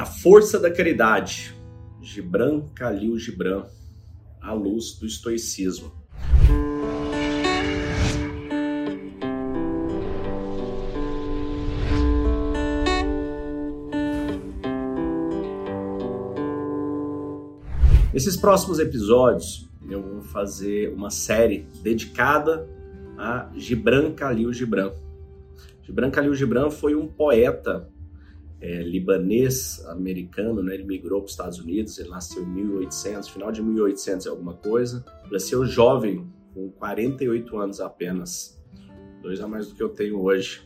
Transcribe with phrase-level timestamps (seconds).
[0.00, 1.54] A Força da Caridade,
[2.00, 3.66] Gibran Khalil Gibran,
[4.40, 5.92] a luz do estoicismo.
[18.14, 22.66] Nesses próximos episódios, eu vou fazer uma série dedicada
[23.18, 24.94] a Gibran Khalil Gibran.
[25.82, 27.86] Gibran Khalil Gibran foi um poeta
[28.60, 30.74] é, libanês americano, né?
[30.74, 34.54] Ele migrou para os Estados Unidos, ele nasceu em 1800, final de 1800 e alguma
[34.54, 35.04] coisa.
[35.30, 38.62] Nasceu jovem, com 48 anos apenas,
[39.22, 40.62] dois a mais do que eu tenho hoje,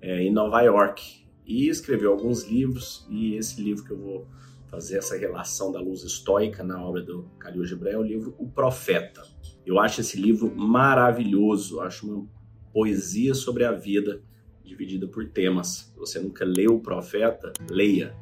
[0.00, 1.24] é, em Nova York.
[1.44, 4.26] E escreveu alguns livros, e esse livro que eu vou
[4.70, 8.48] fazer essa relação da luz estoica na obra do Khalil Gibran é o livro O
[8.48, 9.22] Profeta.
[9.64, 12.26] Eu acho esse livro maravilhoso, acho uma
[12.72, 14.22] poesia sobre a vida,
[14.64, 15.92] dividida por temas.
[15.96, 18.14] Você nunca leu o Profeta, leia.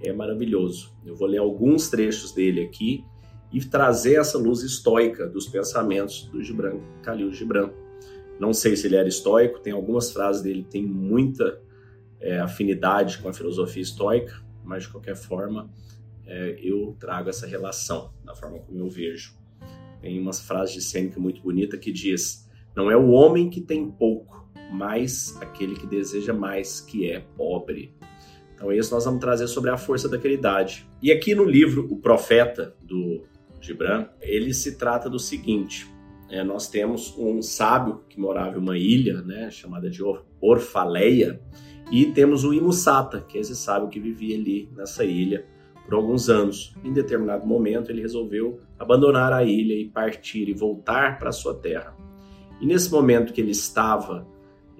[0.00, 0.94] É maravilhoso.
[1.04, 3.04] Eu vou ler alguns trechos dele aqui
[3.52, 7.70] e trazer essa luz estoica dos pensamentos do Gibran, Khalil Gibran.
[8.38, 11.60] Não sei se ele era estoico, tem algumas frases dele que tem muita
[12.20, 15.68] é, afinidade com a filosofia estoica, mas de qualquer forma
[16.26, 19.34] é, eu trago essa relação da forma como eu vejo.
[20.00, 23.90] Tem umas frases de Sêneca muito bonita que diz: não é o homem que tem
[23.90, 24.39] pouco,
[24.70, 27.94] mas aquele que deseja mais, que é pobre.
[28.54, 30.86] Então, isso nós vamos trazer sobre a força da caridade.
[31.02, 33.24] E aqui no livro O Profeta, do
[33.60, 35.90] Gibran, ele se trata do seguinte:
[36.28, 41.40] é, nós temos um sábio que morava em uma ilha, né, chamada de Or Orfaleia,
[41.90, 45.44] e temos o Imusata, que é esse sábio que vivia ali nessa ilha
[45.84, 46.74] por alguns anos.
[46.84, 51.96] Em determinado momento, ele resolveu abandonar a ilha e partir e voltar para sua terra.
[52.60, 54.26] E nesse momento que ele estava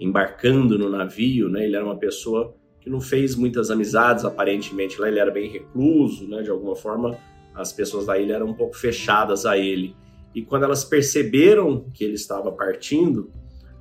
[0.01, 1.65] embarcando no navio, né?
[1.65, 6.27] Ele era uma pessoa que não fez muitas amizades, aparentemente lá ele era bem recluso,
[6.27, 6.43] né?
[6.43, 7.19] De alguma forma,
[7.55, 9.95] as pessoas da ilha eram um pouco fechadas a ele.
[10.35, 13.31] E quando elas perceberam que ele estava partindo,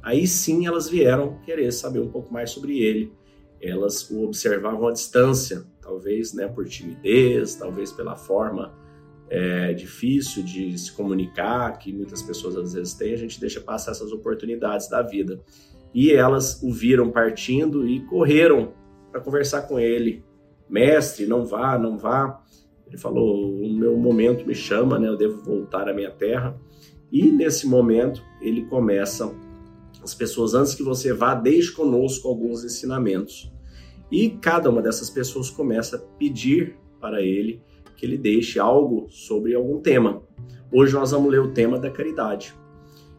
[0.03, 3.13] aí sim elas vieram querer saber um pouco mais sobre ele.
[3.61, 8.73] Elas o observavam à distância, talvez né, por timidez, talvez pela forma
[9.29, 13.91] é, difícil de se comunicar, que muitas pessoas às vezes têm, a gente deixa passar
[13.91, 15.39] essas oportunidades da vida
[15.93, 18.73] e elas o viram partindo e correram
[19.11, 20.23] para conversar com ele.
[20.69, 22.41] Mestre, não vá, não vá.
[22.87, 25.07] Ele falou: o meu momento me chama, né?
[25.07, 26.59] Eu devo voltar à minha terra.
[27.11, 29.33] E nesse momento ele começa
[30.03, 33.51] as pessoas antes que você vá, deixe conosco alguns ensinamentos.
[34.11, 37.61] E cada uma dessas pessoas começa a pedir para ele
[37.95, 40.23] que ele deixe algo sobre algum tema.
[40.71, 42.55] Hoje nós vamos ler o tema da caridade.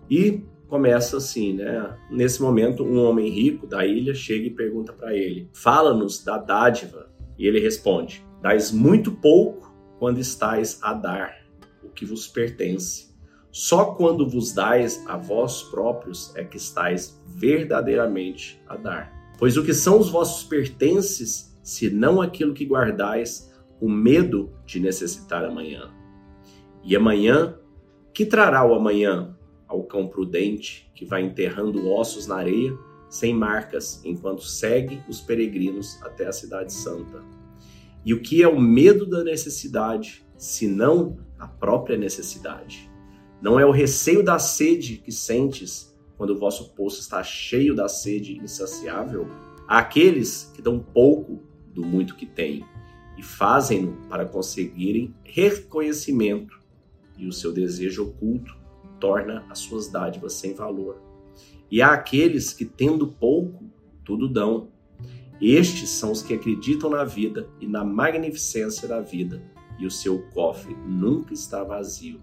[0.08, 1.98] E começa assim, né?
[2.08, 7.10] Nesse momento, um homem rico da ilha chega e pergunta para ele: Fala-nos da dádiva.
[7.36, 11.36] E ele responde: Dais muito pouco quando estais a dar
[11.82, 13.10] o que vos pertence.
[13.50, 19.12] Só quando vos dais a vós próprios é que estais verdadeiramente a dar.
[19.38, 24.78] Pois o que são os vossos pertences, se não aquilo que guardais, o medo de
[24.78, 25.90] necessitar amanhã?
[26.84, 27.58] E amanhã,
[28.14, 29.36] que trará o amanhã?
[29.70, 32.76] Ao cão prudente que vai enterrando ossos na areia,
[33.08, 37.22] sem marcas, enquanto segue os peregrinos até a Cidade Santa.
[38.04, 42.90] E o que é o medo da necessidade, senão a própria necessidade?
[43.40, 47.88] Não é o receio da sede que sentes quando o vosso poço está cheio da
[47.88, 49.28] sede insaciável?
[49.68, 51.40] Aqueles que dão pouco
[51.72, 52.64] do muito que têm
[53.16, 56.60] e fazem-no para conseguirem reconhecimento
[57.16, 58.59] e o seu desejo oculto
[59.00, 61.00] torna as suas dádivas sem valor.
[61.70, 63.64] E há aqueles que, tendo pouco,
[64.04, 64.68] tudo dão.
[65.40, 69.42] Estes são os que acreditam na vida e na magnificência da vida,
[69.78, 72.20] e o seu cofre nunca está vazio.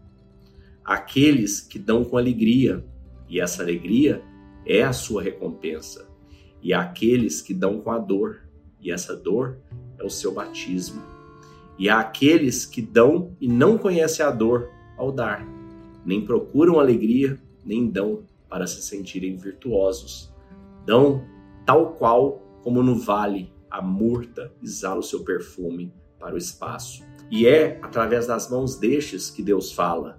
[0.85, 2.85] Aqueles que dão com alegria,
[3.27, 4.23] e essa alegria
[4.65, 6.07] é a sua recompensa.
[6.61, 8.43] E aqueles que dão com a dor,
[8.79, 9.57] e essa dor
[9.97, 11.01] é o seu batismo.
[11.79, 15.56] E há aqueles que dão e não conhecem a dor ao dar
[16.07, 20.33] nem procuram alegria, nem dão para se sentirem virtuosos.
[20.85, 21.21] Dão
[21.65, 27.03] tal qual como no vale a murta exala o seu perfume para o espaço.
[27.29, 30.17] E é através das mãos destes que Deus fala,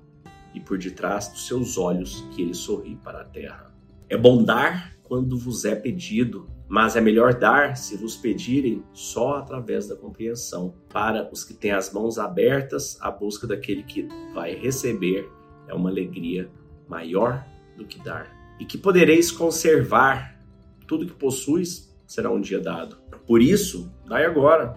[0.54, 3.74] e por detrás dos seus olhos que ele sorri para a terra.
[4.10, 9.36] É bom dar quando vos é pedido, mas é melhor dar se vos pedirem só
[9.36, 14.54] através da compreensão, para os que têm as mãos abertas à busca daquele que vai
[14.54, 15.37] receber
[15.68, 16.50] é uma alegria
[16.88, 18.34] maior do que dar.
[18.58, 20.40] E que podereis conservar
[20.86, 22.96] tudo que possuis será um dia dado.
[23.26, 24.74] Por isso, dai agora,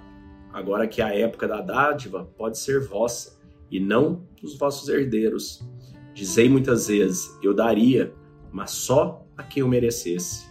[0.52, 3.40] agora que a época da dádiva pode ser vossa
[3.72, 5.66] e não dos vossos herdeiros.
[6.14, 8.14] Dizei muitas vezes: Eu daria,
[8.52, 10.46] mas só a quem o merecesse.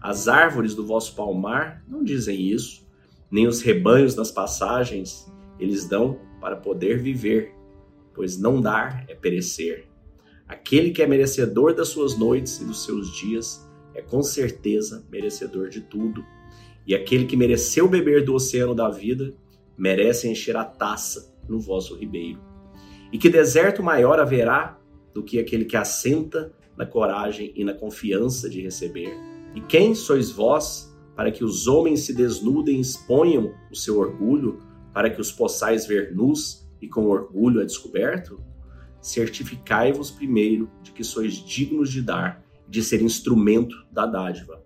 [0.00, 2.86] As árvores do vosso palmar não dizem isso,
[3.30, 7.54] nem os rebanhos das passagens, eles dão para poder viver,
[8.18, 9.86] pois não dar é perecer.
[10.48, 15.68] Aquele que é merecedor das suas noites e dos seus dias é com certeza merecedor
[15.68, 16.24] de tudo.
[16.84, 19.32] E aquele que mereceu beber do oceano da vida
[19.76, 22.40] merece encher a taça no vosso ribeiro.
[23.12, 24.80] E que deserto maior haverá
[25.14, 29.16] do que aquele que assenta na coragem e na confiança de receber?
[29.54, 34.58] E quem sois vós para que os homens se desnudem e exponham o seu orgulho,
[34.92, 38.42] para que os possais ver nus e com orgulho a descoberto?
[39.00, 44.62] certificai-vos primeiro de que sois dignos de dar, de ser instrumento da dádiva.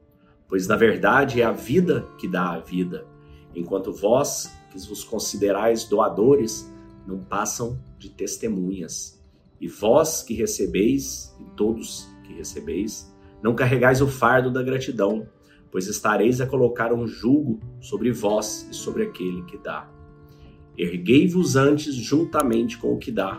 [0.48, 3.06] Pois na verdade é a vida que dá a vida,
[3.54, 6.70] enquanto vós, que vos considerais doadores,
[7.06, 9.20] não passam de testemunhas.
[9.60, 13.12] E vós que recebeis, e todos que recebeis,
[13.42, 15.26] não carregais o fardo da gratidão,
[15.70, 19.88] pois estareis a colocar um jugo sobre vós e sobre aquele que dá.
[20.76, 23.36] Erguei-vos antes juntamente com o que dá,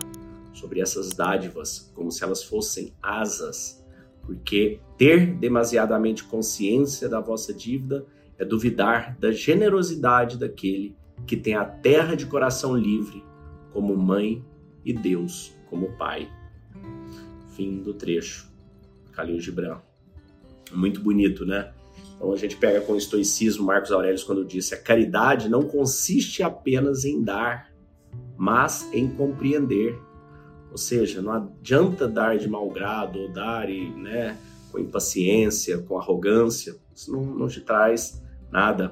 [0.54, 3.84] sobre essas dádivas como se elas fossem asas,
[4.22, 8.06] porque ter demasiadamente consciência da vossa dívida
[8.38, 10.96] é duvidar da generosidade daquele
[11.26, 13.24] que tem a terra de coração livre
[13.72, 14.44] como mãe
[14.86, 16.30] e Deus como pai.
[17.56, 18.52] Fim do trecho.
[19.12, 19.80] Calil Gibran.
[20.72, 21.72] Muito bonito, né?
[22.16, 26.42] Então a gente pega com o estoicismo Marcos Aurélio quando disse: a caridade não consiste
[26.42, 27.72] apenas em dar,
[28.38, 30.00] mas em compreender
[30.74, 34.36] ou seja, não adianta dar de mau grado ou dar e, né,
[34.72, 36.76] com impaciência, com arrogância.
[36.96, 38.20] Isso não, não te traz
[38.52, 38.92] nada.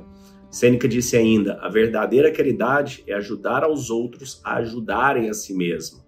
[0.51, 6.03] Sêneca disse ainda: a verdadeira caridade é ajudar aos outros a ajudarem a si mesmo.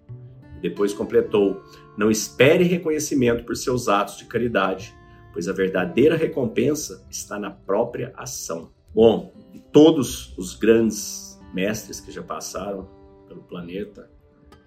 [0.62, 1.60] Depois completou:
[1.98, 4.94] não espere reconhecimento por seus atos de caridade,
[5.34, 8.70] pois a verdadeira recompensa está na própria ação.
[8.94, 9.34] Bom,
[9.72, 12.88] todos os grandes mestres que já passaram
[13.26, 14.08] pelo planeta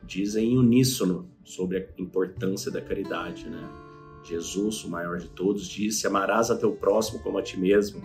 [0.04, 3.68] dizem em uníssono sobre a importância da caridade, né?
[4.24, 8.02] Jesus, o maior de todos, disse: Amarás a teu próximo como a ti mesmo.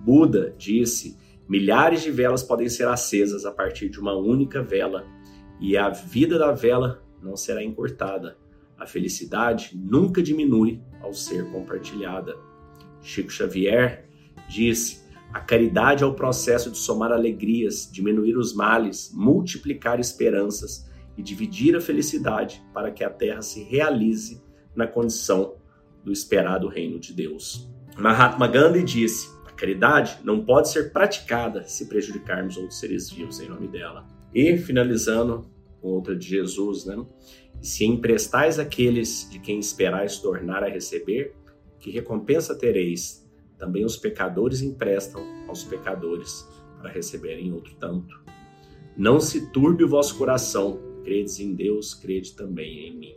[0.00, 1.16] Buda disse:
[1.48, 5.06] Milhares de velas podem ser acesas a partir de uma única vela,
[5.60, 8.36] e a vida da vela não será encurtada.
[8.78, 12.36] A felicidade nunca diminui ao ser compartilhada.
[13.00, 14.08] Chico Xavier
[14.48, 21.22] disse: A caridade é o processo de somar alegrias, diminuir os males, multiplicar esperanças e
[21.22, 24.42] dividir a felicidade para que a terra se realize
[24.74, 25.56] na condição
[26.02, 27.68] do esperado reino de Deus.
[27.96, 33.48] Mahatma Gandhi disse: a caridade não pode ser praticada se prejudicarmos outros seres vivos em
[33.48, 34.04] nome dela.
[34.34, 35.46] E finalizando
[35.80, 36.96] com outra de Jesus, né?
[37.60, 41.34] Se emprestais aqueles de quem esperais tornar a receber,
[41.78, 43.26] que recompensa tereis?
[43.58, 46.48] Também os pecadores emprestam aos pecadores
[46.78, 48.22] para receberem outro tanto.
[48.96, 53.16] Não se turbe o vosso coração, credes em Deus, crede também em mim.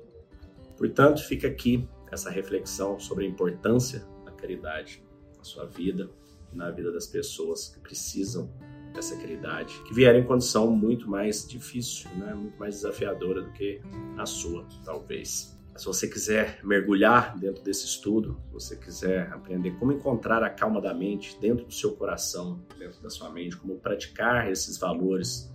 [0.77, 5.03] Portanto, fica aqui essa reflexão sobre a importância da caridade
[5.37, 6.09] na sua vida
[6.53, 8.49] e na vida das pessoas que precisam
[8.97, 12.33] dessa caridade, que vieram em condição muito mais difícil, né?
[12.33, 13.80] muito mais desafiadora do que
[14.18, 15.56] a sua, talvez.
[15.75, 20.81] Se você quiser mergulhar dentro desse estudo, se você quiser aprender como encontrar a calma
[20.81, 25.54] da mente dentro do seu coração, dentro da sua mente, como praticar esses valores,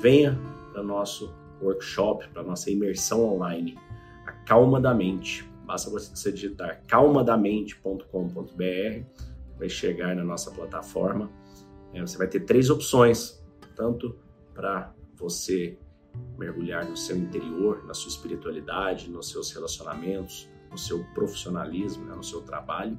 [0.00, 0.38] venha
[0.72, 3.76] para o nosso workshop, para nossa imersão online,
[4.24, 5.44] a Calma da Mente.
[5.64, 8.04] Basta você digitar calmadamente.com.br,
[9.58, 11.28] vai chegar na nossa plataforma.
[11.94, 13.40] É, você vai ter três opções,
[13.76, 14.18] tanto
[14.52, 15.78] para você
[16.36, 22.24] mergulhar no seu interior, na sua espiritualidade, nos seus relacionamentos, no seu profissionalismo, né, no
[22.24, 22.98] seu trabalho,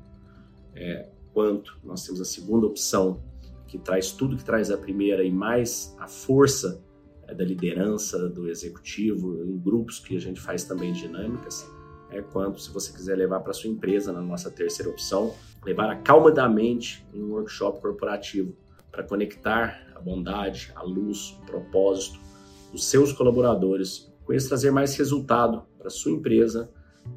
[0.73, 3.21] é, quanto nós temos a segunda opção,
[3.67, 6.81] que traz tudo que traz a primeira e mais a força
[7.27, 11.69] é, da liderança, do executivo, em grupos que a gente faz também dinâmicas,
[12.09, 15.35] é quanto se você quiser levar para sua empresa, na nossa terceira opção,
[15.65, 18.55] levar a calma da mente em um workshop corporativo
[18.95, 22.17] para conectar a bondade, a luz, o propósito
[22.71, 26.71] dos seus colaboradores, com isso trazer mais resultado para sua empresa,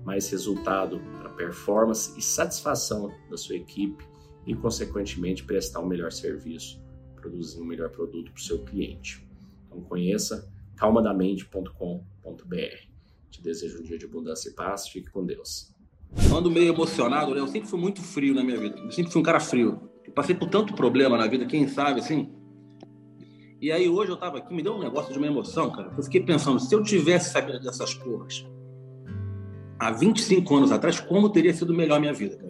[0.05, 4.05] mais resultado para performance e satisfação da sua equipe
[4.45, 6.83] e, consequentemente, prestar um melhor serviço,
[7.15, 9.25] produzir um melhor produto para o seu cliente.
[9.67, 12.89] Então conheça calmadamente.com.br.
[13.31, 14.89] Te desejo um dia de abundância e paz.
[14.89, 15.73] Fique com Deus.
[16.35, 17.41] Ando meio emocionado, né?
[17.41, 18.81] Eu sempre fui muito frio na minha vida.
[18.81, 19.89] Eu sempre fui um cara frio.
[20.09, 22.33] Eu passei por tanto problema na vida, quem sabe, assim.
[23.61, 25.93] E aí hoje eu tava aqui, me deu um negócio de uma emoção, cara.
[25.97, 28.47] Eu fiquei pensando, se eu tivesse sabido dessas porras
[29.79, 32.48] há 25 anos atrás, como teria sido melhor a minha vida, cara?